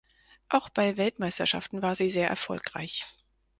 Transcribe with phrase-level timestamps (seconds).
[0.49, 3.05] Auch bei Weltmeisterschaften war sie sehr erfolgreich.